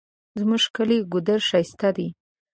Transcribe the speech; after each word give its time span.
زمونږ 0.39 0.63
کلی 0.75 0.97
ګودر 1.11 1.39
ښایسته 1.49 1.89
ده 1.95 2.07